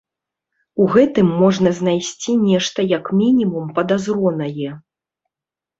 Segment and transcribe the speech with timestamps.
[0.85, 4.69] У гэтым можна знайсці нешта як мінімум падазронае.